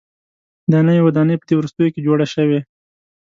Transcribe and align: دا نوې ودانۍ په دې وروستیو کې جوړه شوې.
دا 0.71 0.79
نوې 0.87 1.01
ودانۍ 1.03 1.35
په 1.39 1.45
دې 1.47 1.55
وروستیو 1.57 1.93
کې 1.93 2.03
جوړه 2.07 2.25
شوې. 2.33 2.59